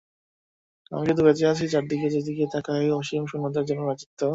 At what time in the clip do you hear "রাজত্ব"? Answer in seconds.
3.89-4.21